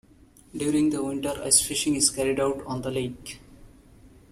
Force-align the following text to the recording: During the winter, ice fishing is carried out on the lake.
During 0.57 0.89
the 0.89 1.03
winter, 1.03 1.39
ice 1.45 1.61
fishing 1.61 1.93
is 1.93 2.09
carried 2.09 2.39
out 2.39 2.63
on 2.65 2.81
the 2.81 2.89
lake. 2.89 3.39